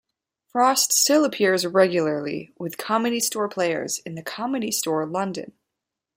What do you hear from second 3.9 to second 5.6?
in The Comedy Store, London.